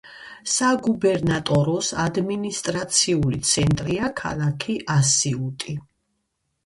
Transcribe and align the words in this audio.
საგუბერნატოროს 0.51 1.91
ადმინისტრაციული 2.05 3.43
ცენტრია 3.53 4.13
ქალაქი 4.23 4.79
ასიუტი. 4.99 5.77